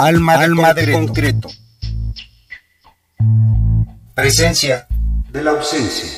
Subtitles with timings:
[0.00, 0.86] Alma, de, Alma concreto.
[0.86, 1.48] de concreto.
[4.14, 4.86] Presencia
[5.30, 6.08] de la ausencia.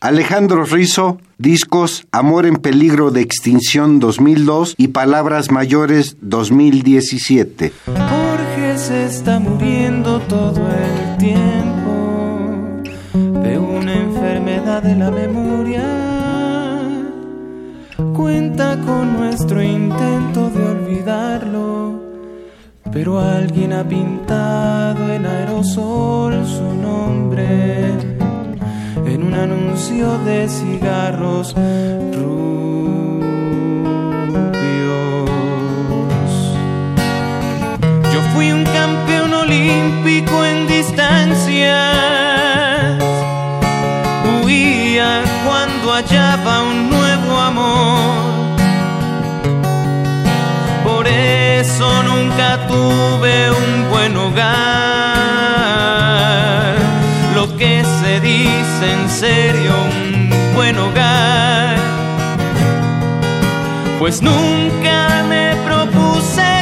[0.00, 7.72] Alejandro Rizo, discos Amor en peligro de extinción 2002 y Palabras mayores 2017.
[7.86, 12.82] Jorge se está muriendo todo el tiempo
[13.42, 15.49] de una enfermedad de la memoria
[18.20, 22.02] cuenta con nuestro intento de olvidarlo,
[22.92, 27.94] pero alguien ha pintado en aerosol su nombre
[29.06, 32.50] en un anuncio de cigarros rubios.
[38.12, 41.78] Yo fui un campeón olímpico en distancias,
[44.44, 46.89] huía cuando hallaba un
[50.84, 54.46] Por eso nunca tuve un buen hogar.
[57.34, 61.76] Lo que se dice en serio, un buen hogar.
[63.98, 66.59] Pues nunca me propuse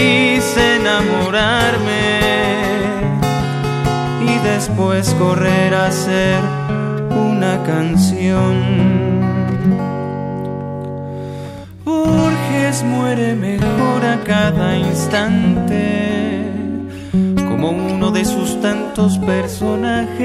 [0.00, 2.04] quise enamorarme
[4.26, 6.40] y después correr a ser
[7.10, 8.54] una canción.
[11.84, 16.44] Borges muere mejor a cada instante,
[17.48, 20.18] como uno de sus tantos personajes.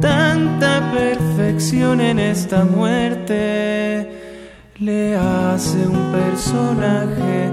[0.00, 4.21] Tanta perfección en esta muerte
[4.84, 7.50] le hace un personaje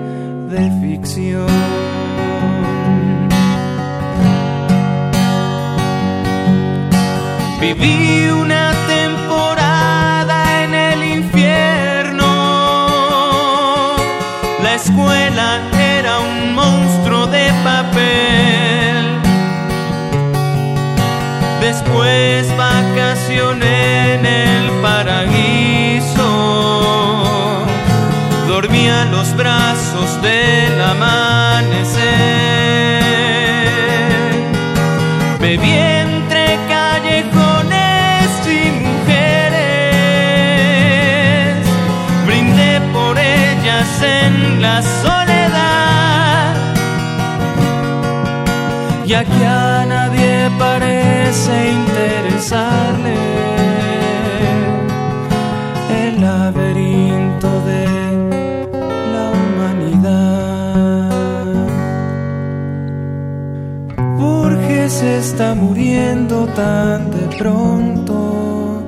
[0.50, 1.48] de ficción.
[7.62, 12.26] Viví una temporada en el infierno.
[14.64, 19.20] La escuela era un monstruo de papel.
[21.62, 25.49] Después vacacioné en el paraíso
[28.62, 32.02] dormía los brazos del amanecer.
[35.40, 39.56] Bebí entre callejones y mujeres,
[42.26, 46.56] brindé por ellas en la soledad.
[49.06, 53.59] Y aquí a nadie parece interesarle
[65.20, 68.84] está muriendo tan de pronto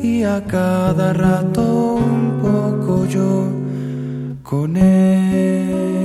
[0.00, 3.48] y a cada rato un poco yo
[4.44, 5.95] con él.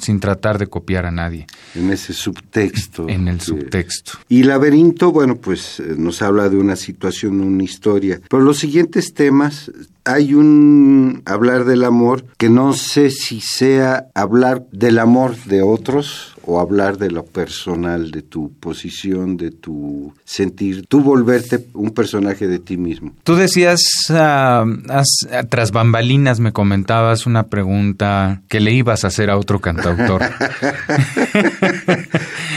[0.01, 1.47] Sin tratar de copiar a nadie.
[1.75, 3.09] En ese subtexto.
[3.09, 4.13] En el subtexto.
[4.29, 8.21] Y Laberinto, bueno, pues nos habla de una situación, una historia.
[8.29, 9.71] Pero los siguientes temas
[10.05, 16.36] hay un hablar del amor que no sé si sea hablar del amor de otros
[16.47, 22.47] o hablar de lo personal, de tu posición, de tu sentir, tú volverte un personaje
[22.47, 23.13] de ti mismo.
[23.25, 25.09] Tú decías, uh, as,
[25.51, 30.23] tras bambalinas me comentabas una pregunta que le ibas a hacer a otro cantautor.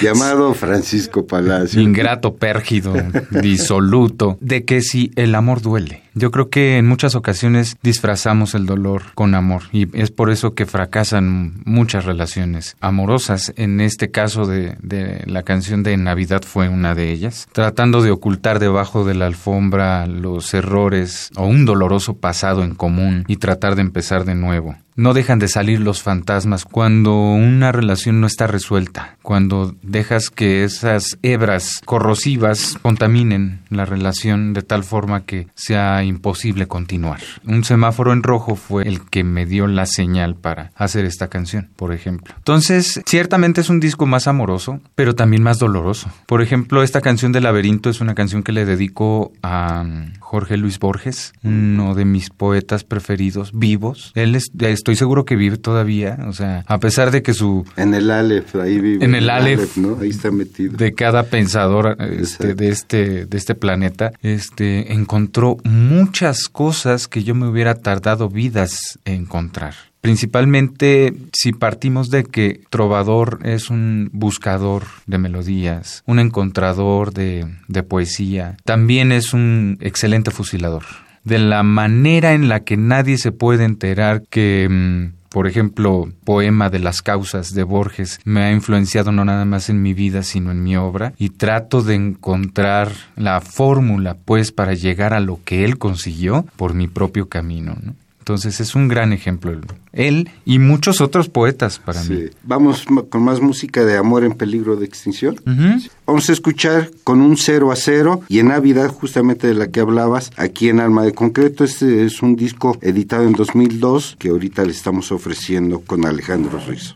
[0.03, 1.81] Llamado Francisco Palacio.
[1.81, 2.93] Ingrato, pérgido,
[3.41, 6.03] disoluto, de que si el amor duele.
[6.13, 10.53] Yo creo que en muchas ocasiones disfrazamos el dolor con amor y es por eso
[10.53, 13.53] que fracasan muchas relaciones amorosas.
[13.55, 18.11] En este caso de, de, la canción de Navidad fue una de ellas, tratando de
[18.11, 23.75] ocultar debajo de la alfombra los errores o un doloroso pasado en común y tratar
[23.75, 24.75] de empezar de nuevo.
[24.99, 30.65] No dejan de salir los fantasmas cuando una relación no está resuelta, cuando dejas que
[30.65, 37.21] esas hebras corrosivas contaminen la relación de tal forma que sea imposible continuar.
[37.45, 41.69] Un semáforo en rojo fue el que me dio la señal para hacer esta canción,
[41.77, 42.33] por ejemplo.
[42.35, 46.11] Entonces, ciertamente es un disco más amoroso, pero también más doloroso.
[46.25, 49.85] Por ejemplo, esta canción de Laberinto es una canción que le dedico a
[50.19, 54.11] Jorge Luis Borges, uno de mis poetas preferidos vivos.
[54.13, 54.51] Él es,
[54.89, 57.63] estoy seguro que vive todavía, o sea, a pesar de que su...
[57.75, 59.05] En el Aleph, ahí vive.
[59.05, 59.97] En el, Aleph, Aleph, ¿no?
[60.01, 60.75] Ahí está metido.
[60.77, 67.35] De cada pensador este, de, este, de este planeta, este, encontró muchas cosas que yo
[67.35, 69.75] me hubiera tardado vidas en encontrar.
[70.01, 77.83] Principalmente si partimos de que Trovador es un buscador de melodías, un encontrador de, de
[77.83, 80.83] poesía, también es un excelente fusilador
[81.23, 86.79] de la manera en la que nadie se puede enterar que por ejemplo, Poema de
[86.79, 90.63] las Causas de Borges me ha influenciado no nada más en mi vida, sino en
[90.63, 95.77] mi obra, y trato de encontrar la fórmula, pues, para llegar a lo que él
[95.77, 97.77] consiguió por mi propio camino.
[97.79, 97.93] ¿no?
[98.29, 99.59] Entonces es un gran ejemplo
[99.91, 102.13] él y muchos otros poetas para sí.
[102.13, 102.23] mí.
[102.43, 105.37] Vamos con más música de Amor en peligro de extinción.
[105.47, 105.89] Uh -huh.
[106.05, 109.79] Vamos a escuchar con un cero a cero y en Navidad justamente de la que
[109.79, 111.63] hablabas aquí en Alma de Concreto.
[111.63, 116.93] Este es un disco editado en 2002 que ahorita le estamos ofreciendo con Alejandro Ruiz.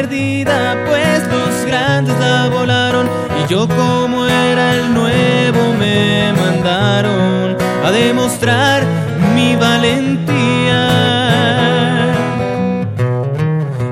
[0.00, 3.06] Perdida, pues los grandes la volaron
[3.38, 8.82] y yo como era el nuevo me mandaron a demostrar
[9.34, 10.82] mi valentía.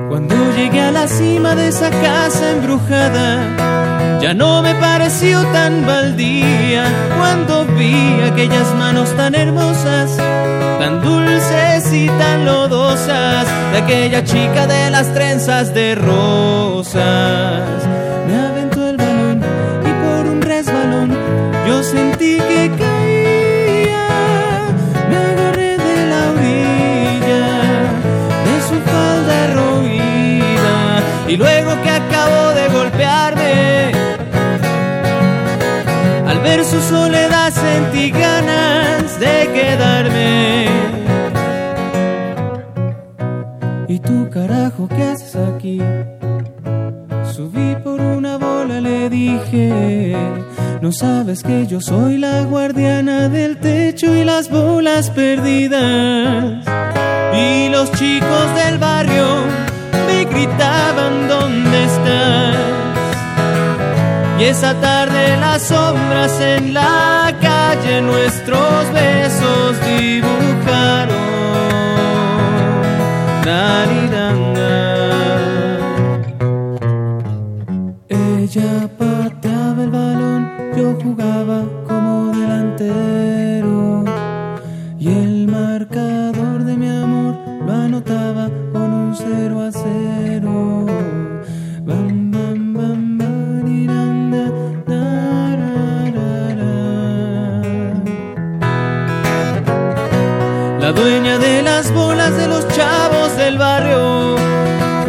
[0.09, 6.38] Cuando llegué a la cima de esa casa embrujada, ya no me pareció tan baldía
[7.79, 10.17] vi aquellas manos tan hermosas
[10.79, 17.63] tan dulces y tan lodosas de aquella chica de las trenzas de rosas.
[18.27, 19.41] Me aventó el balón
[19.89, 21.09] y por un resbalón
[21.83, 24.07] sentí que caía,
[25.09, 27.45] me agarré de la orilla
[28.45, 30.77] de su falda roída
[31.27, 31.89] y luego que
[36.69, 40.67] su soledad sentí ganas de quedarme.
[43.87, 45.81] ¿Y tú carajo qué haces aquí?
[47.33, 50.15] Subí por una bola, le dije.
[50.81, 56.65] No sabes que yo soy la guardiana del techo y las bolas perdidas.
[57.33, 59.25] Y los chicos del barrio
[60.07, 62.68] me gritaban ¿dónde estás?
[64.39, 71.17] Y esa tarde las sombras en la calle nuestros besos dibujaron.
[73.43, 74.77] Nariranga.
[78.07, 84.05] Ella pateaba el balón, yo jugaba como delantero.
[84.97, 90.79] Y el marcador de mi amor lo anotaba con un 0 a 0.
[102.37, 104.35] De los chavos del barrio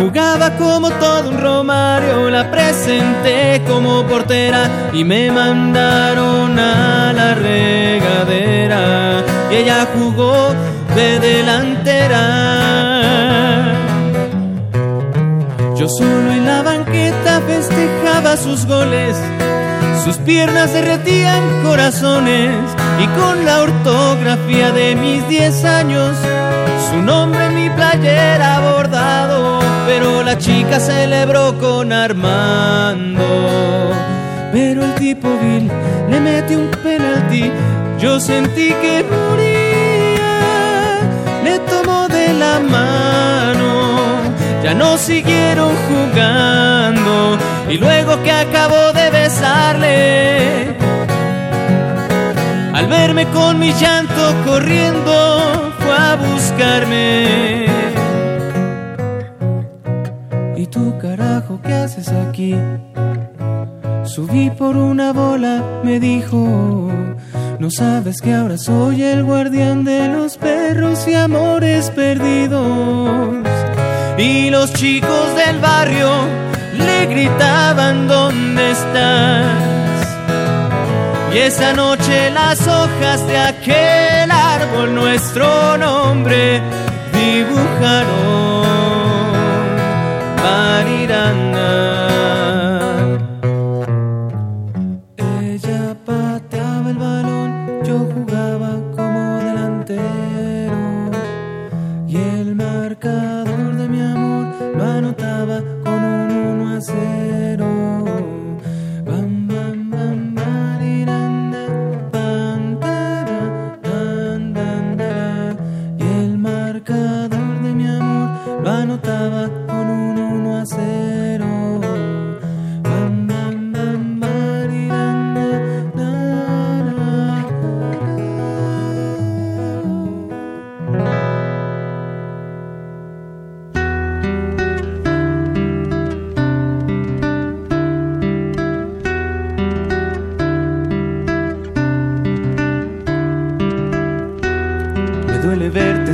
[0.00, 2.30] jugaba como todo un romario.
[2.30, 9.22] La presenté como portera y me mandaron a la regadera.
[9.50, 10.54] Y ella jugó
[10.94, 12.24] de delantera.
[15.76, 19.16] Yo solo en la banqueta festejaba sus goles.
[20.04, 22.50] Sus piernas derretían corazones
[22.98, 26.16] y con la ortografía de mis 10 años,
[26.90, 29.60] su nombre en mi playera bordado.
[29.86, 33.24] Pero la chica celebró con Armando.
[34.52, 35.70] Pero el tipo vil
[36.10, 37.52] le metió un penalti.
[37.98, 40.30] Yo sentí que moría.
[41.44, 44.22] Le tomó de la mano.
[44.62, 47.49] Ya no siguieron jugando.
[47.70, 50.76] Y luego que acabó de besarle.
[52.74, 57.66] Al verme con mi llanto corriendo, fue a buscarme.
[60.56, 62.56] ¿Y tú carajo qué haces aquí?
[64.02, 66.90] Subí por una bola, me dijo.
[67.60, 73.46] No sabes que ahora soy el guardián de los perros y amores perdidos.
[74.18, 76.49] Y los chicos del barrio
[77.06, 79.70] gritaban ¿dónde estás?
[81.32, 86.60] Y esa noche las hojas de aquel árbol nuestro nombre
[87.12, 88.60] dibujaron.
[90.42, 91.89] Marirana.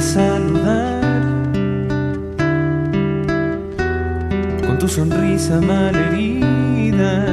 [0.00, 1.00] Saludar
[4.66, 7.26] con tu sonrisa malherida.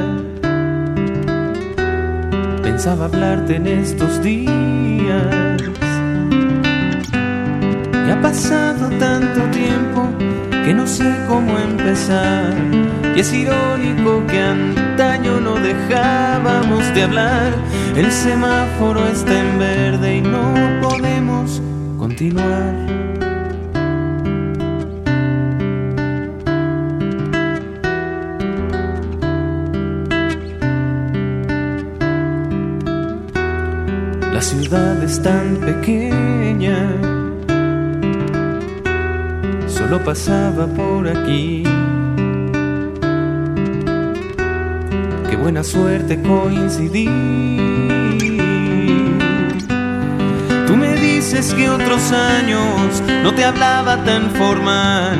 [2.62, 5.62] Pensaba hablarte en estos días.
[8.06, 10.08] Y ha pasado tanto tiempo
[10.64, 12.54] que no sé cómo empezar.
[13.14, 17.52] Y es irónico que antaño no dejábamos de hablar.
[17.94, 21.60] El semáforo está en verde y no podemos
[34.32, 36.88] La ciudad es tan pequeña,
[39.66, 41.62] solo pasaba por aquí.
[45.28, 47.93] Qué buena suerte coincidir.
[51.34, 55.18] Dices que otros años no te hablaba tan formal,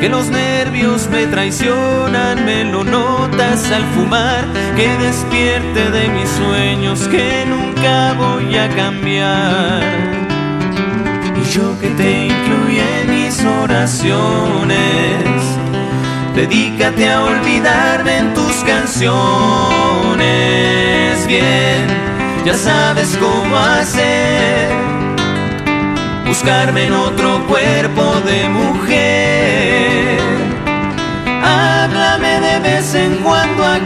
[0.00, 7.00] que los nervios me traicionan, me lo notas al fumar, que despierte de mis sueños
[7.08, 9.82] que nunca voy a cambiar.
[11.36, 14.78] Y yo que te incluye en mis oraciones,
[16.34, 19.10] dedícate a olvidarme en tus canciones.
[21.26, 21.86] Bien
[22.46, 25.09] ya sabes cómo hacer.
[26.30, 30.20] Buscarme en otro cuerpo de mujer.
[31.42, 33.80] Háblame de vez en cuando a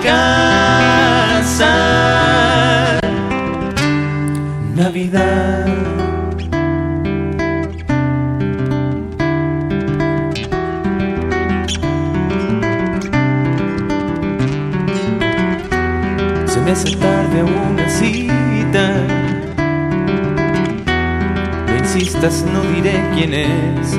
[22.42, 23.98] no diré quién es.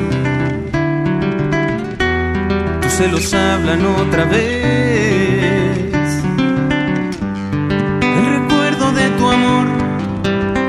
[2.82, 5.96] Tus celos hablan otra vez.
[8.01, 9.68] El recuerdo de tu amor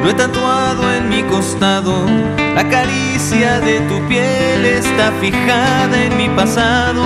[0.03, 2.07] lo he tatuado en mi costado.
[2.55, 7.03] La caricia de tu piel está fijada en mi pasado.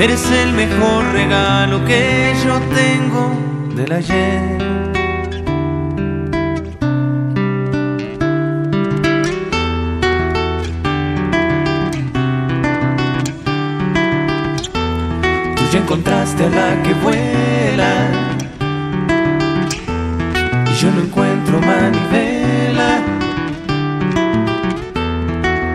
[0.00, 3.30] Eres el mejor regalo que yo tengo
[3.74, 4.79] del ayer.
[15.70, 17.92] Ya encontraste a la que vuela
[20.68, 22.98] y yo no encuentro manivela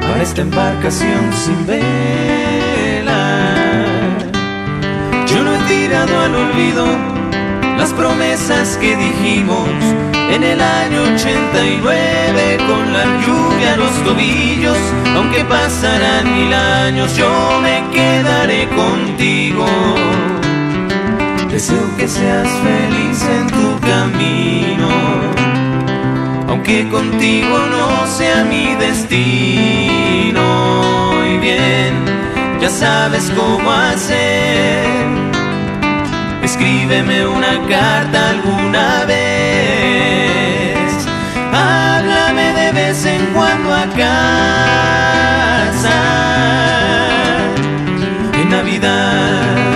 [0.02, 1.86] para esta embarcación sin vela.
[5.28, 6.86] Yo no he tirado al olvido
[7.77, 9.70] las promesas que dijimos
[10.32, 14.77] en el año 89 con la lluvia a los tobillos,
[15.15, 17.29] aunque pasarán mil años, yo
[17.62, 19.65] me quedaré contigo.
[21.50, 24.89] Deseo que seas feliz en tu camino,
[26.50, 30.44] aunque contigo no sea mi destino.
[31.34, 31.93] Y bien,
[32.60, 34.85] ya sabes cómo hacer.
[36.56, 40.80] Escríbeme una carta alguna vez
[41.52, 45.91] háblame de vez en cuando a casa.
[48.39, 49.75] En Navidad,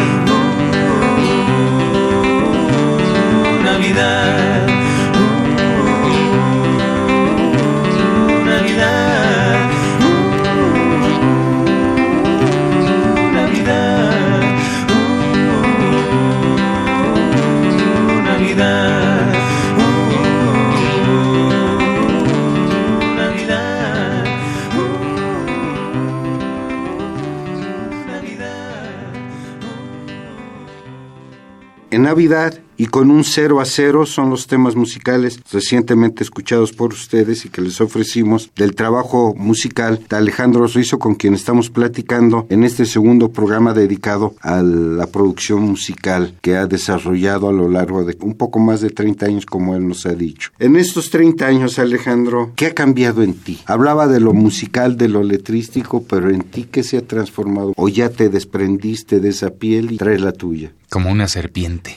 [32.09, 37.45] Navidad y con un cero a cero son los temas musicales recientemente escuchados por ustedes
[37.45, 42.63] y que les ofrecimos del trabajo musical de Alejandro Rizo con quien estamos platicando en
[42.63, 48.17] este segundo programa dedicado a la producción musical que ha desarrollado a lo largo de
[48.21, 50.49] un poco más de 30 años como él nos ha dicho.
[50.57, 53.59] En estos 30 años Alejandro, ¿qué ha cambiado en ti?
[53.67, 57.73] Hablaba de lo musical, de lo letrístico, pero en ti ¿qué se ha transformado?
[57.75, 60.71] ¿O ya te desprendiste de esa piel y traes la tuya?
[60.89, 61.95] Como una serpiente.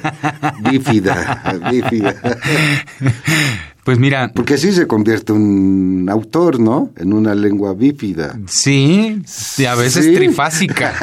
[0.70, 2.14] bífida, bífida.
[3.84, 4.32] Pues mira.
[4.34, 6.90] Porque así se convierte un autor, ¿no?
[6.96, 8.38] En una lengua bífida.
[8.46, 9.22] Sí,
[9.58, 10.94] y a veces trifásica.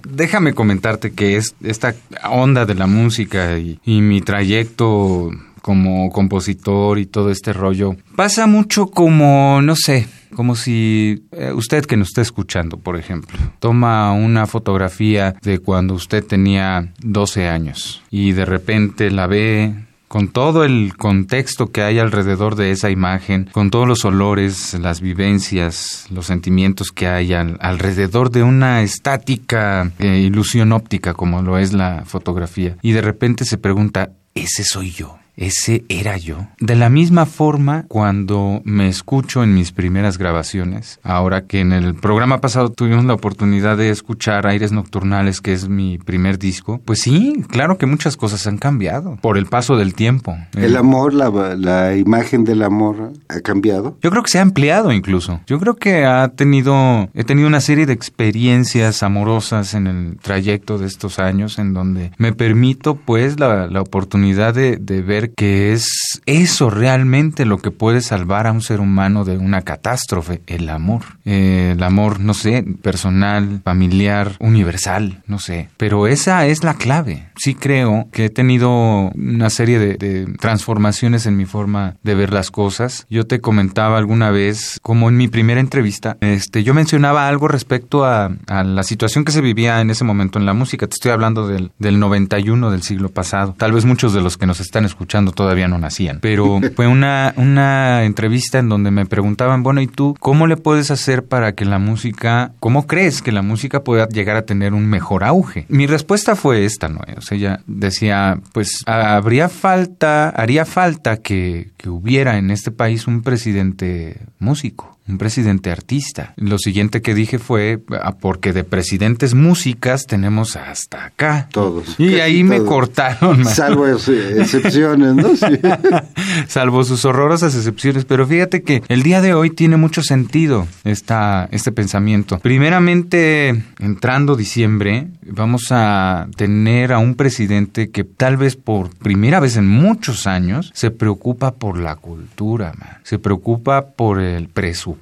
[0.10, 1.94] Déjame comentarte que es esta
[2.30, 8.46] onda de la música y, y mi trayecto como compositor y todo este rollo pasa
[8.46, 14.12] mucho como, no sé, como si eh, usted que nos está escuchando, por ejemplo, toma
[14.12, 19.74] una fotografía de cuando usted tenía 12 años y de repente la ve
[20.08, 25.00] con todo el contexto que hay alrededor de esa imagen, con todos los olores, las
[25.00, 31.74] vivencias, los sentimientos que hay alrededor de una estática eh, ilusión óptica como lo es
[31.74, 32.76] la fotografía.
[32.82, 35.17] Y de repente se pregunta, ¿ese soy yo?
[35.38, 36.48] Ese era yo.
[36.60, 41.94] De la misma forma, cuando me escucho en mis primeras grabaciones, ahora que en el
[41.94, 47.00] programa pasado tuvimos la oportunidad de escuchar Aires Nocturnales, que es mi primer disco, pues
[47.00, 50.36] sí, claro que muchas cosas han cambiado por el paso del tiempo.
[50.56, 53.96] El amor, la, la imagen del amor ha cambiado.
[54.02, 55.40] Yo creo que se ha ampliado incluso.
[55.46, 60.78] Yo creo que ha tenido, he tenido una serie de experiencias amorosas en el trayecto
[60.78, 65.72] de estos años en donde me permito pues la, la oportunidad de, de ver que
[65.72, 70.68] es eso realmente lo que puede salvar a un ser humano de una catástrofe, el
[70.68, 71.02] amor.
[71.24, 75.68] Eh, el amor, no sé, personal, familiar, universal, no sé.
[75.76, 77.28] Pero esa es la clave.
[77.36, 82.32] Sí creo que he tenido una serie de, de transformaciones en mi forma de ver
[82.32, 83.06] las cosas.
[83.10, 88.04] Yo te comentaba alguna vez, como en mi primera entrevista, este, yo mencionaba algo respecto
[88.04, 90.86] a, a la situación que se vivía en ese momento en la música.
[90.86, 93.54] Te estoy hablando del, del 91 del siglo pasado.
[93.58, 96.18] Tal vez muchos de los que nos están escuchando todavía no nacían.
[96.20, 100.90] Pero fue una, una entrevista en donde me preguntaban, bueno, ¿y tú cómo le puedes
[100.90, 104.86] hacer para que la música, cómo crees que la música pueda llegar a tener un
[104.86, 105.66] mejor auge?
[105.68, 107.00] Mi respuesta fue esta, ¿no?
[107.16, 113.06] O sea, ella decía, pues habría falta, haría falta que, que hubiera en este país
[113.06, 116.34] un presidente músico un presidente artista.
[116.36, 121.48] Lo siguiente que dije fue, ah, porque de presidentes músicas tenemos hasta acá.
[121.50, 121.98] Todos.
[121.98, 123.40] Y ahí me cortaron.
[123.42, 123.54] man.
[123.54, 125.34] Salvo excepciones, ¿no?
[125.34, 125.58] Sí.
[126.48, 128.04] Salvo sus horrorosas excepciones.
[128.04, 132.38] Pero fíjate que el día de hoy tiene mucho sentido esta, este pensamiento.
[132.40, 139.56] Primeramente, entrando diciembre, vamos a tener a un presidente que tal vez por primera vez
[139.56, 142.98] en muchos años se preocupa por la cultura, man.
[143.04, 144.97] se preocupa por el presupuesto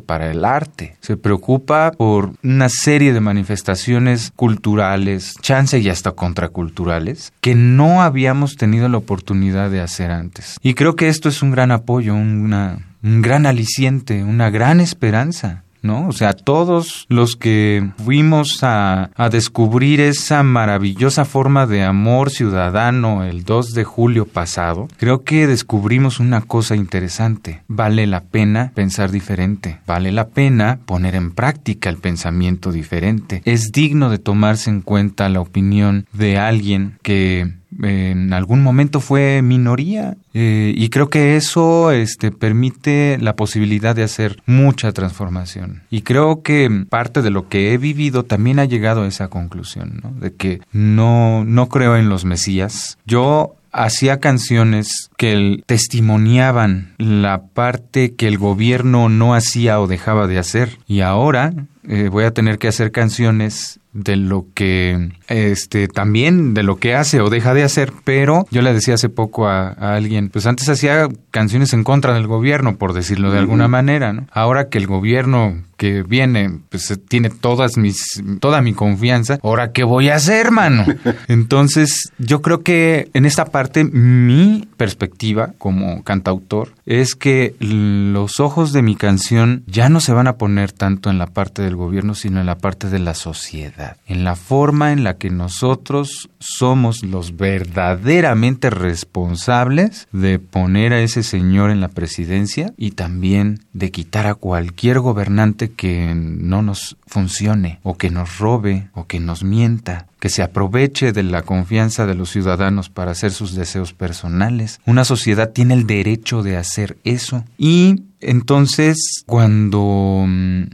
[0.00, 0.96] para el arte.
[1.00, 8.56] Se preocupa por una serie de manifestaciones culturales, chance y hasta contraculturales, que no habíamos
[8.56, 10.56] tenido la oportunidad de hacer antes.
[10.62, 15.64] Y creo que esto es un gran apoyo, una, un gran aliciente, una gran esperanza.
[15.82, 16.08] ¿No?
[16.08, 23.24] O sea, todos los que fuimos a, a, descubrir esa maravillosa forma de amor ciudadano
[23.24, 27.62] el 2 de julio pasado, creo que descubrimos una cosa interesante.
[27.68, 33.42] Vale la pena pensar diferente, vale la pena poner en práctica el pensamiento diferente.
[33.44, 39.42] Es digno de tomarse en cuenta la opinión de alguien que en algún momento fue
[39.42, 45.82] minoría eh, y creo que eso este, permite la posibilidad de hacer mucha transformación.
[45.90, 50.00] Y creo que parte de lo que he vivido también ha llegado a esa conclusión
[50.02, 50.12] ¿no?
[50.20, 52.98] de que no no creo en los mesías.
[53.06, 60.38] Yo hacía canciones que testimoniaban la parte que el gobierno no hacía o dejaba de
[60.38, 60.78] hacer.
[60.86, 61.54] Y ahora
[61.88, 66.94] eh, voy a tener que hacer canciones de lo que este también de lo que
[66.94, 70.46] hace o deja de hacer, pero yo le decía hace poco a, a alguien, pues
[70.46, 74.26] antes hacía canciones en contra del gobierno, por decirlo de alguna manera, ¿no?
[74.32, 79.40] Ahora que el gobierno que viene, pues tiene todas mis, toda mi confianza.
[79.42, 80.84] Ahora, ¿qué voy a hacer, mano?
[81.26, 88.72] Entonces, yo creo que en esta parte, mi perspectiva como cantautor es que los ojos
[88.72, 92.14] de mi canción ya no se van a poner tanto en la parte del gobierno,
[92.14, 97.02] sino en la parte de la sociedad, en la forma en la que nosotros somos
[97.02, 104.28] los verdaderamente responsables de poner a ese señor en la presidencia y también de quitar
[104.28, 110.06] a cualquier gobernante que no nos funcione o que nos robe o que nos mienta,
[110.20, 114.80] que se aproveche de la confianza de los ciudadanos para hacer sus deseos personales.
[114.86, 120.26] Una sociedad tiene el derecho de hacer eso y entonces, cuando,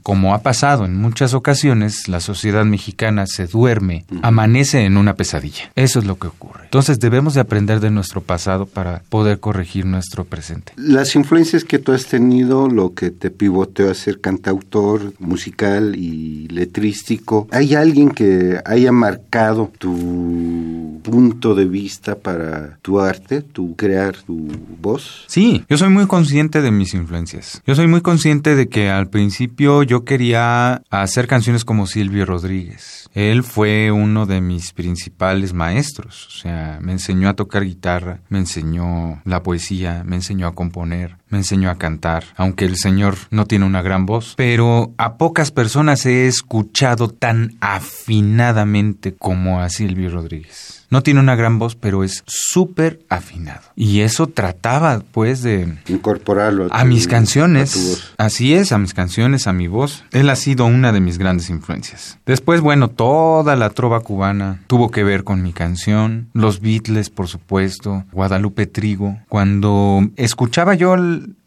[0.02, 5.72] como ha pasado en muchas ocasiones, la sociedad mexicana se duerme, amanece en una pesadilla.
[5.74, 6.64] Eso es lo que ocurre.
[6.64, 10.72] Entonces, debemos de aprender de nuestro pasado para poder corregir nuestro presente.
[10.76, 16.48] Las influencias que tú has tenido, lo que te pivoteó a ser cantautor, musical y
[16.48, 24.16] letrístico, ¿hay alguien que haya marcado tu punto de vista para tu arte, tu crear
[24.16, 24.48] tu
[24.80, 25.24] voz?
[25.26, 27.37] Sí, yo soy muy consciente de mis influencias.
[27.66, 33.08] Yo soy muy consciente de que al principio yo quería hacer canciones como Silvio Rodríguez.
[33.14, 38.38] Él fue uno de mis principales maestros, o sea, me enseñó a tocar guitarra, me
[38.38, 43.46] enseñó la poesía, me enseñó a componer, me enseñó a cantar, aunque el señor no
[43.46, 50.10] tiene una gran voz, pero a pocas personas he escuchado tan afinadamente como a Silvio
[50.10, 50.78] Rodríguez.
[50.90, 53.60] No tiene una gran voz, pero es súper afinado.
[53.76, 55.76] Y eso trataba, pues, de...
[55.86, 58.10] Incorporarlo a, a mis canciones.
[58.16, 60.04] A Así es, a mis canciones, a mi voz.
[60.12, 62.18] Él ha sido una de mis grandes influencias.
[62.24, 66.28] Después, bueno, toda la trova cubana tuvo que ver con mi canción.
[66.32, 68.04] Los Beatles, por supuesto.
[68.12, 69.18] Guadalupe Trigo.
[69.28, 70.96] Cuando escuchaba yo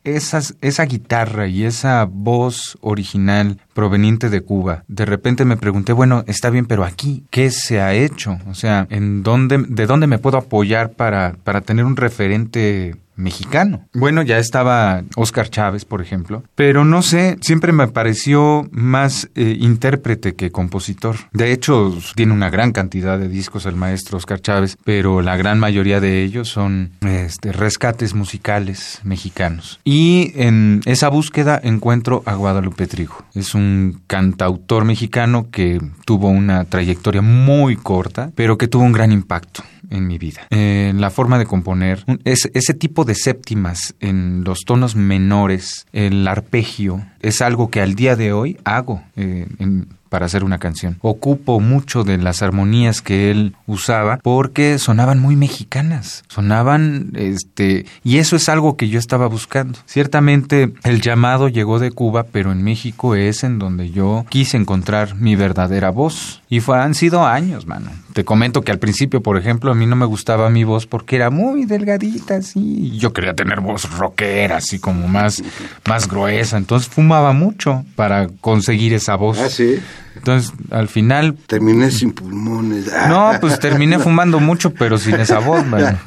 [0.04, 6.24] esas, esa guitarra y esa voz original proveniente de Cuba, de repente me pregunté, bueno,
[6.28, 8.40] está bien, pero aquí, ¿qué se ha hecho?
[8.48, 13.88] O sea, ¿en dónde, de dónde me puedo apoyar para, para tener un referente mexicano.
[13.94, 19.56] Bueno, ya estaba Oscar Chávez, por ejemplo, pero no sé, siempre me pareció más eh,
[19.60, 21.16] intérprete que compositor.
[21.32, 25.60] De hecho, tiene una gran cantidad de discos el maestro Oscar Chávez, pero la gran
[25.60, 29.80] mayoría de ellos son este, rescates musicales mexicanos.
[29.84, 33.24] Y en esa búsqueda encuentro a Guadalupe Trigo.
[33.34, 39.12] Es un cantautor mexicano que tuvo una trayectoria muy corta, pero que tuvo un gran
[39.12, 40.48] impacto en mi vida.
[40.50, 47.06] Eh, la forma de componer, ese tipo de séptimas en los tonos menores, el arpegio,
[47.22, 50.98] es algo que al día de hoy hago eh, en, para hacer una canción.
[51.00, 58.18] Ocupo mucho de las armonías que él usaba porque sonaban muy mexicanas, sonaban, este, y
[58.18, 59.80] eso es algo que yo estaba buscando.
[59.86, 65.16] Ciertamente el llamado llegó de Cuba, pero en México es en donde yo quise encontrar
[65.16, 66.42] mi verdadera voz.
[66.50, 67.90] Y fue, han sido años, mano.
[68.12, 71.16] Te comento que al principio, por ejemplo, a mí no me gustaba mi voz porque
[71.16, 72.98] era muy delgadita, así.
[72.98, 75.42] Yo quería tener voz rockera, así como más,
[75.88, 76.58] más gruesa.
[76.58, 79.40] Entonces fumaba mucho para conseguir esa voz.
[79.40, 79.80] Ah, sí.
[80.16, 81.36] Entonces, al final...
[81.48, 82.92] Terminé sin pulmones.
[83.12, 85.98] No, pues terminé fumando mucho, pero sin esa voz, bueno.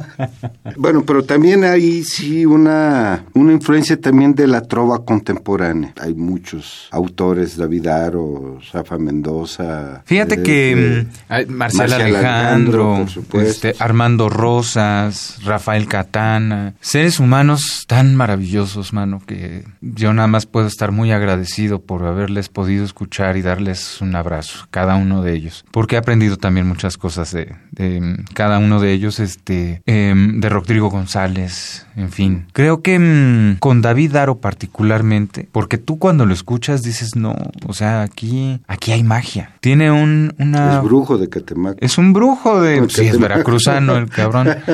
[0.76, 5.92] bueno, pero también hay sí una, una influencia también de la trova contemporánea.
[6.00, 10.02] Hay muchos autores, David Aro, Zafa Mendoza.
[10.04, 19.22] Fíjate que mm, Marcel, Alejandro, este, Armando Rosas, Rafael Catana, seres humanos tan maravillosos, mano,
[19.26, 24.14] que yo nada más puedo estar muy agradecido por haberles podido escuchar y darles un
[24.14, 28.80] abrazo, cada uno de ellos, porque he aprendido también muchas cosas de, mm, cada uno
[28.80, 32.46] de ellos, este, em, de Rodrigo González, en fin.
[32.52, 37.34] Creo que mm, con David Daro particularmente, porque tú cuando lo escuchas dices, no,
[37.66, 39.52] o sea, aquí, aquí hay magia.
[39.60, 40.76] Tiene un, una...
[40.78, 41.78] Es brujo de Catemaco.
[41.80, 42.88] Es un brujo de...
[42.88, 44.48] Sí, es veracruzano el cabrón.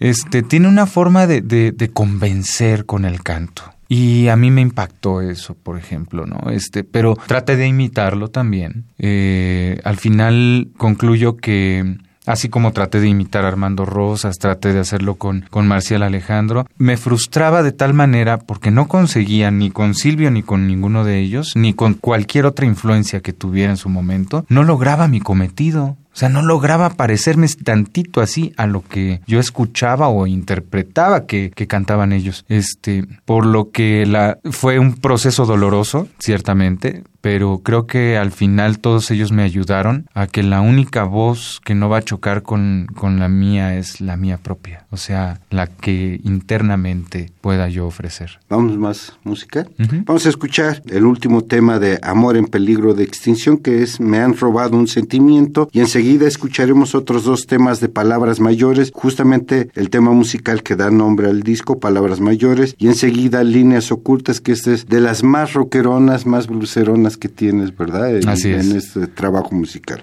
[0.00, 3.64] Este, tiene una forma de, de, de convencer con el canto.
[3.88, 6.50] Y a mí me impactó eso, por ejemplo, ¿no?
[6.50, 8.84] Este, pero traté de imitarlo también.
[8.98, 11.96] Eh, al final concluyo que
[12.28, 16.66] así como traté de imitar a Armando Rosas, traté de hacerlo con, con Marcial Alejandro,
[16.76, 21.18] me frustraba de tal manera porque no conseguía ni con Silvio ni con ninguno de
[21.20, 25.96] ellos, ni con cualquier otra influencia que tuviera en su momento, no lograba mi cometido.
[26.18, 31.52] O sea, no lograba parecerme tantito así a lo que yo escuchaba o interpretaba que,
[31.54, 32.44] que, cantaban ellos.
[32.48, 38.78] Este, por lo que la, fue un proceso doloroso, ciertamente, pero creo que al final
[38.78, 42.86] todos ellos me ayudaron a que la única voz que no va a chocar con,
[42.94, 48.38] con la mía es la mía propia, o sea, la que internamente pueda yo ofrecer.
[48.48, 49.66] Vamos más música.
[50.04, 54.18] Vamos a escuchar el último tema de Amor en peligro de extinción que es Me
[54.18, 59.90] han robado un sentimiento y enseguida escucharemos otros dos temas de Palabras Mayores, justamente el
[59.90, 64.74] tema musical que da nombre al disco Palabras Mayores y enseguida Líneas Ocultas que este
[64.74, 68.16] es de las más rockeronas, más bluceronas que tienes, ¿verdad?
[68.16, 70.02] En, Así en este trabajo musical.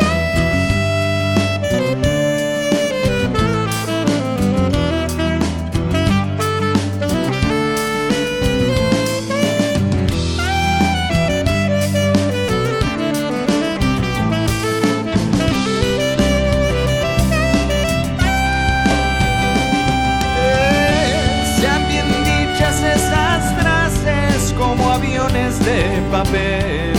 [26.11, 26.91] papel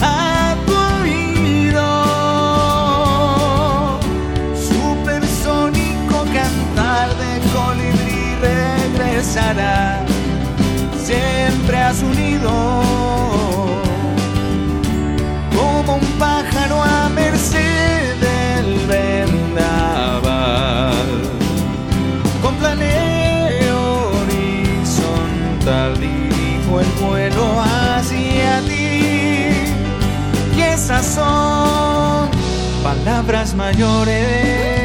[0.00, 1.86] a tu oído.
[4.56, 10.02] Supersónico cantar de colibrí regresará
[10.96, 12.87] siempre a su nido.
[31.08, 32.28] Son
[32.82, 34.77] palabras mayores.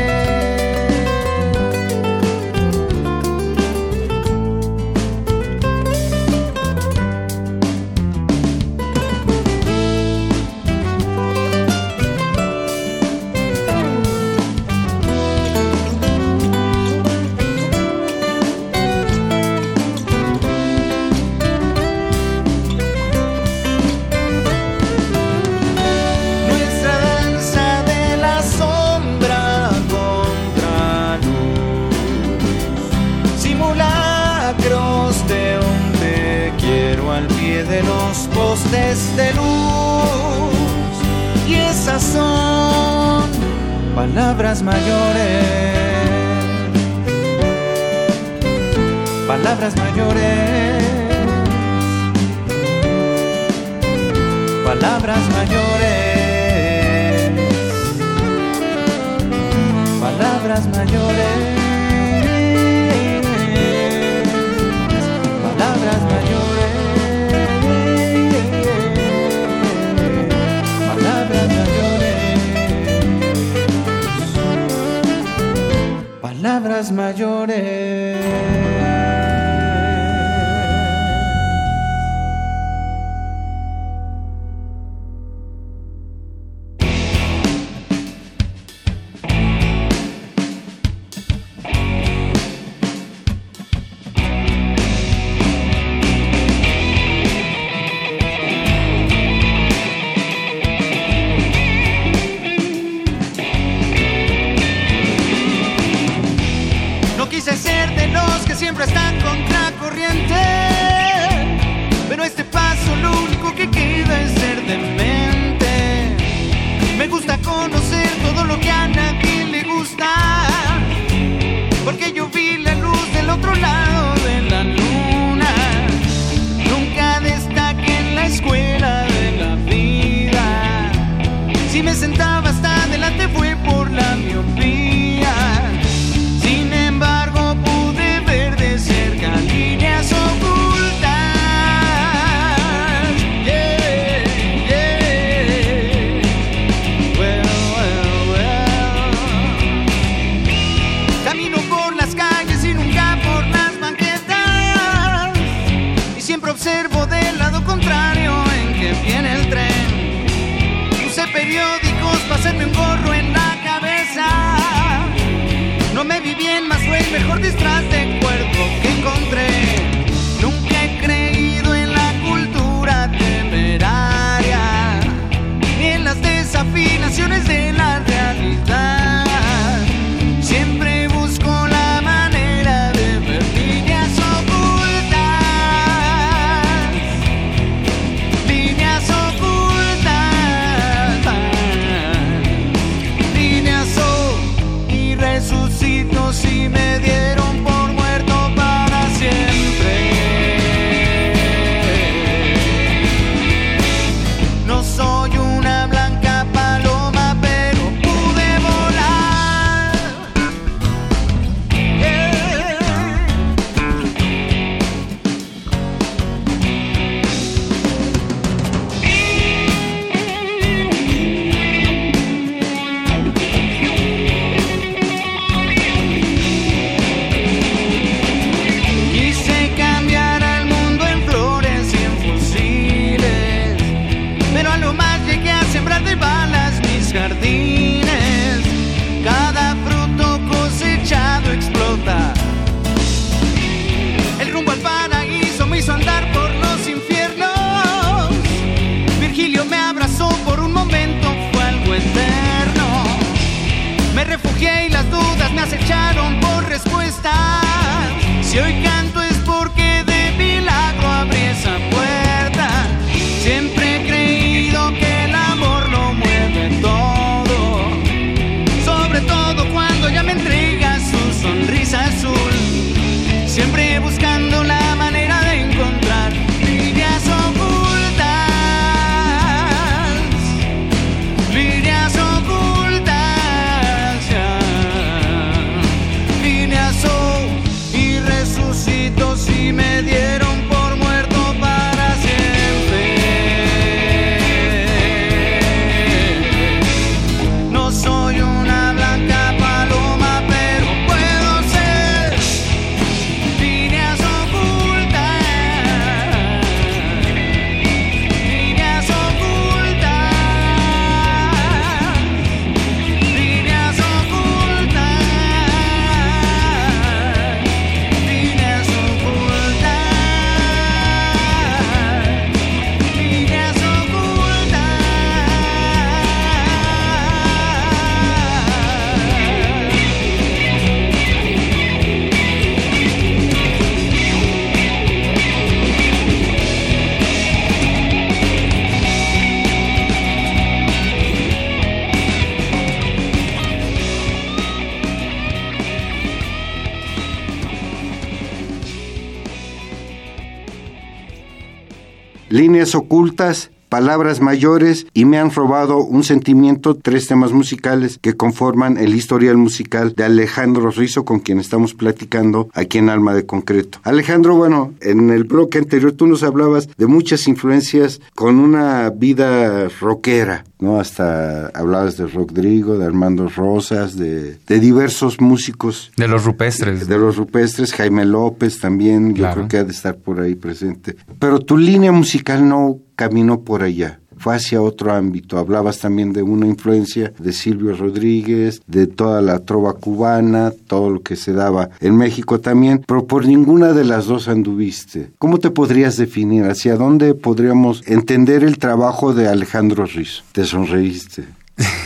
[352.95, 359.13] Ocultas, Palabras Mayores y Me han robado un sentimiento, tres temas musicales que conforman el
[359.13, 363.99] historial musical de Alejandro Rizo, con quien estamos platicando aquí en Alma de Concreto.
[364.01, 369.89] Alejandro, bueno, en el bloque anterior tú nos hablabas de muchas influencias con una vida
[370.01, 370.99] rockera, ¿no?
[370.99, 376.11] Hasta hablabas de Rodrigo, de Armando Rosas, de, de diversos músicos.
[376.17, 377.07] De los rupestres.
[377.07, 381.15] De, los rupestres, Jaime López también, yo creo que ha de estar por ahí presente.
[381.39, 385.57] Pero tu línea musical no caminó por allá fue hacia otro ámbito.
[385.57, 391.21] Hablabas también de una influencia de Silvio Rodríguez, de toda la trova cubana, todo lo
[391.21, 395.31] que se daba en México también, pero por ninguna de las dos anduviste.
[395.37, 396.65] ¿Cómo te podrías definir?
[396.65, 400.43] ¿Hacia dónde podríamos entender el trabajo de Alejandro Riz?
[400.51, 401.62] Te sonreíste.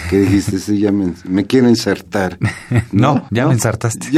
[0.10, 0.60] ¿Qué dijiste?
[0.60, 2.38] Sí, ya me, me quiero insertar.
[2.92, 4.08] No, ya me insertaste.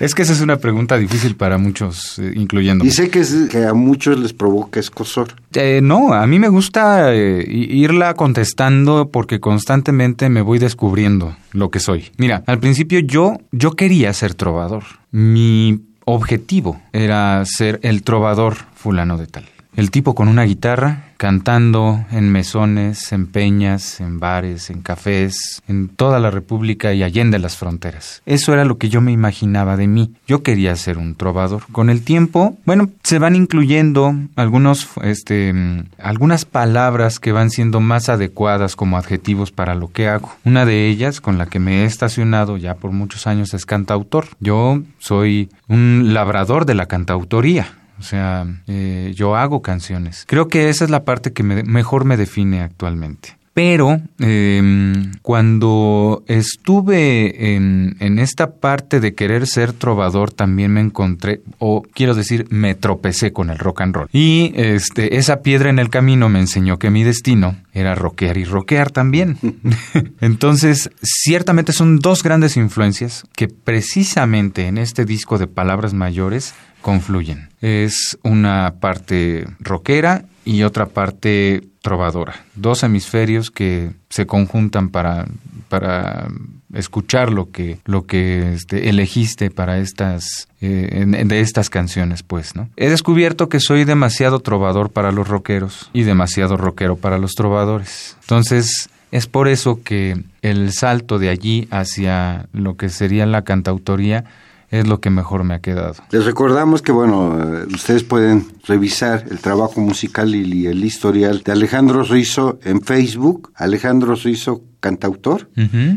[0.00, 2.84] es que esa es una pregunta difícil para muchos, eh, incluyendo.
[2.84, 5.34] Y sé que, que, a muchos les provoca escosor.
[5.54, 11.70] Eh, no, a mí me gusta eh, irla contestando porque constantemente me voy descubriendo lo
[11.70, 12.10] que soy.
[12.16, 14.84] Mira, al principio yo, yo quería ser trovador.
[15.10, 19.44] Mi objetivo era ser el trovador fulano de tal.
[19.74, 25.88] El tipo con una guitarra, cantando en mesones, en peñas, en bares, en cafés, en
[25.88, 28.20] toda la República y allende las fronteras.
[28.26, 30.12] Eso era lo que yo me imaginaba de mí.
[30.26, 31.62] Yo quería ser un trovador.
[31.72, 35.54] Con el tiempo, bueno, se van incluyendo algunos, este,
[35.98, 40.34] algunas palabras que van siendo más adecuadas como adjetivos para lo que hago.
[40.44, 44.26] Una de ellas, con la que me he estacionado ya por muchos años, es cantautor.
[44.40, 47.78] Yo soy un labrador de la cantautoría.
[48.02, 50.24] O sea, eh, yo hago canciones.
[50.26, 53.36] Creo que esa es la parte que mejor me define actualmente.
[53.54, 61.42] Pero em, cuando estuve en, en, esta parte de querer ser trovador, también me encontré,
[61.58, 64.08] o quiero decir, me tropecé con el rock and roll.
[64.10, 68.44] Y este, esa piedra en el camino me enseñó que mi destino era rockear y
[68.44, 69.36] rockear también.
[70.20, 77.48] Entonces, ciertamente son dos grandes influencias que precisamente en este disco de Palabras Mayores confluyen.
[77.60, 82.34] Es una parte rockera y otra parte trovadora.
[82.54, 85.26] Dos hemisferios que se conjuntan para,
[85.68, 86.28] para
[86.72, 92.68] escuchar lo que, lo que este, elegiste para estas, eh, de estas canciones, pues, ¿no?
[92.76, 98.16] He descubierto que soy demasiado trovador para los rockeros y demasiado rockero para los trovadores.
[98.22, 104.24] Entonces, es por eso que el salto de allí hacia lo que sería la cantautoría
[104.72, 105.94] es lo que mejor me ha quedado.
[106.10, 111.52] Les recordamos que, bueno, eh, ustedes pueden revisar el trabajo musical y el historial de
[111.52, 115.48] Alejandro Rizo en Facebook, Alejandro Rizo cantautor,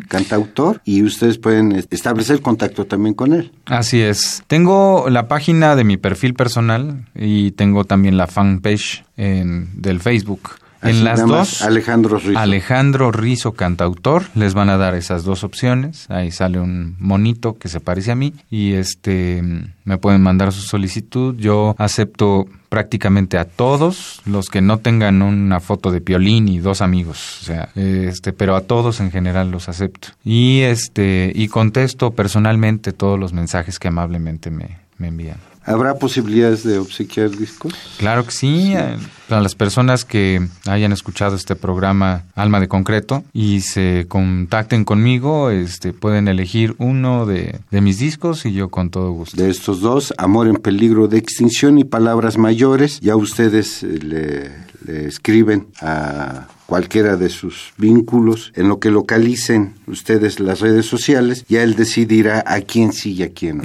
[0.07, 3.51] cantautor, y ustedes pueden establecer contacto también con él.
[3.65, 4.43] Así es.
[4.45, 10.51] Tengo la página de mi perfil personal y tengo también la fanpage en, del Facebook
[10.85, 12.39] en las dos, Alejandro Rizo.
[12.39, 16.09] Alejandro Rizo, cantautor, les van a dar esas dos opciones.
[16.09, 19.43] Ahí sale un monito que se parece a mí y este
[19.83, 21.35] me pueden mandar su solicitud.
[21.37, 26.81] Yo acepto prácticamente a todos los que no tengan una foto de Piolín y dos
[26.81, 30.09] amigos, o sea, este, pero a todos en general los acepto.
[30.23, 35.37] Y este y contesto personalmente todos los mensajes que amablemente me, me envían.
[35.67, 37.73] ¿Habrá posibilidades de obsequiar discos?
[37.97, 38.73] Claro que sí.
[38.75, 38.97] Eh,
[39.27, 45.49] para las personas que hayan escuchado este programa Alma de Concreto y se contacten conmigo,
[45.49, 49.41] este, pueden elegir uno de, de mis discos y yo con todo gusto.
[49.41, 54.51] De estos dos, Amor en Peligro de Extinción y Palabras Mayores, ya ustedes eh, le,
[54.85, 61.45] le escriben a cualquiera de sus vínculos, en lo que localicen ustedes las redes sociales,
[61.47, 63.63] ya él decidirá a quién sí y a quién no.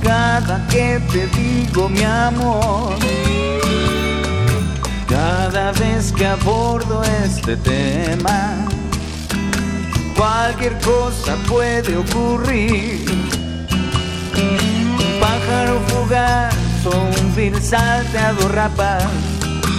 [0.04, 2.96] cada que te digo mi amor.
[5.08, 8.66] Cada vez que abordo este tema,
[10.18, 13.06] cualquier cosa puede ocurrir.
[14.36, 19.06] Un pájaro fugaz o un vil salteado rapaz,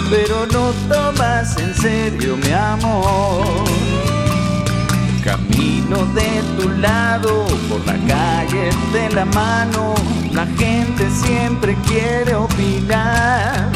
[0.09, 3.94] pero no tomas en serio mi amor.
[5.25, 9.95] Camino de tu lado por la calle de la mano,
[10.31, 13.71] la gente siempre quiere opinar.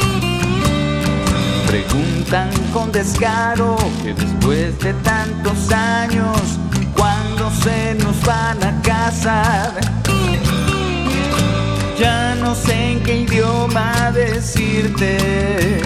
[1.66, 6.40] Preguntan con descaro que después de tantos años,
[6.96, 9.74] ¿cuándo se nos van a casar?
[12.00, 15.82] Ya no sé en qué idioma decirte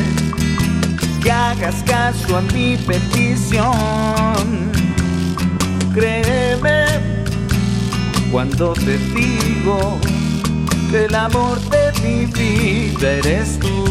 [1.23, 4.82] que hagas caso a mi petición
[5.93, 6.85] créeme
[8.31, 9.99] cuando te digo
[10.89, 13.82] que el amor de mi vida eres tú.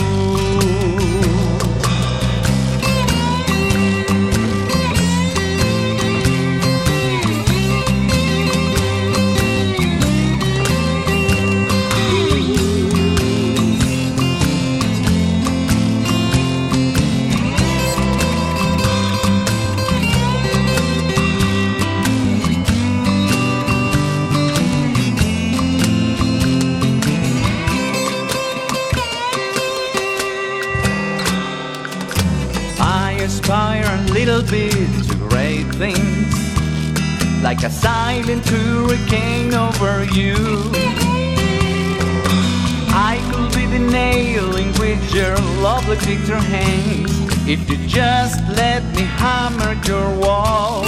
[47.52, 50.84] If you just let me hammer your wall.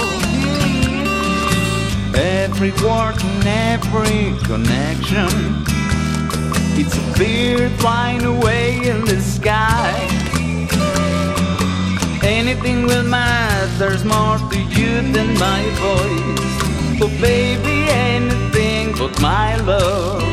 [2.15, 5.29] Every word and every connection,
[6.79, 9.93] it's a bird flying away in the sky.
[12.23, 16.55] Anything will matters more to you than my voice.
[17.03, 20.23] Oh, baby, anything but my love.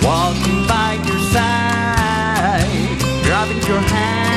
[0.00, 4.27] Walking by your side, grabbing your hand,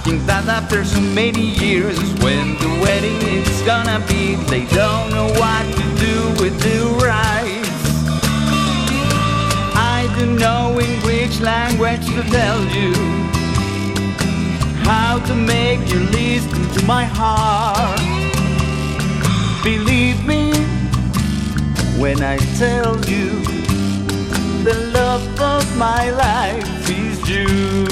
[0.00, 5.10] Asking that after so many years, is when the wedding is gonna be, they don't
[5.10, 7.60] know what to do with the right
[10.18, 12.94] to know in which language to tell you
[14.88, 18.00] how to make you listen to my heart.
[19.62, 20.54] Believe me
[22.00, 23.28] when I tell you
[24.64, 27.89] the love of my life is you.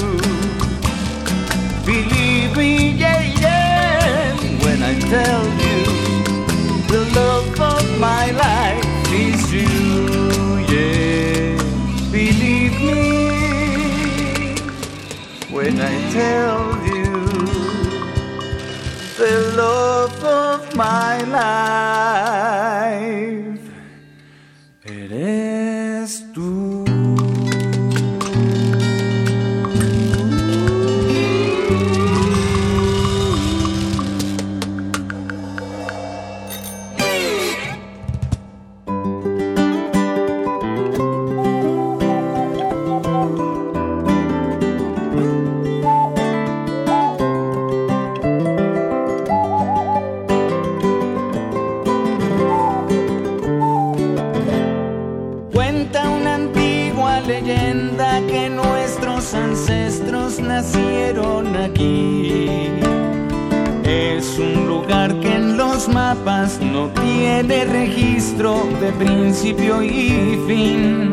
[66.61, 71.11] No tiene registro de principio y fin.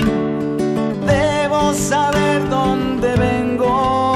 [1.07, 4.15] Debo saber dónde vengo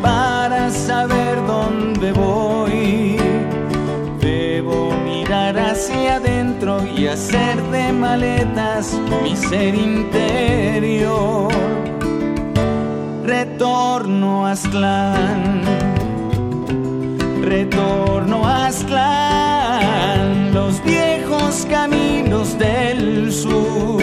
[0.00, 3.16] para saber dónde voy.
[4.20, 11.52] Debo mirar hacia adentro y hacer de maletas mi ser interior
[13.24, 15.62] retorno a Aztlán,
[17.42, 19.31] retorno a Aztlán,
[21.52, 24.02] viejos caminos del sur,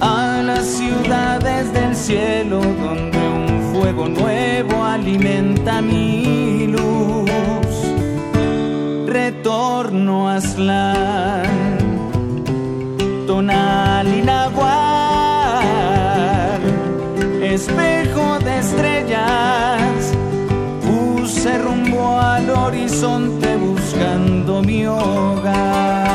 [0.00, 7.30] a las ciudades del cielo donde un fuego nuevo alimenta mi luz.
[9.06, 11.78] Retorno a Aztlán,
[13.26, 14.22] Tonal y
[17.44, 20.12] espejo de estrellas,
[20.84, 26.09] puse rumbo al horizonte buscando mi hogar.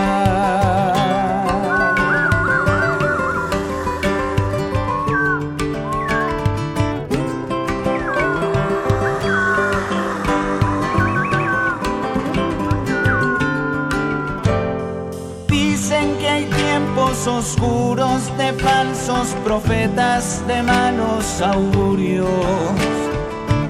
[19.44, 22.30] Profetas de malos augurios.